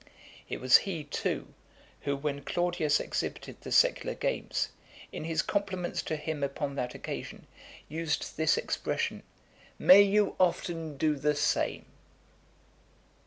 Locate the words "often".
10.39-10.97